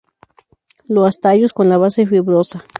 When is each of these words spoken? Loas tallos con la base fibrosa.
Loas 0.93 1.19
tallos 1.19 1.53
con 1.53 1.69
la 1.69 1.77
base 1.77 2.07
fibrosa. 2.07 2.65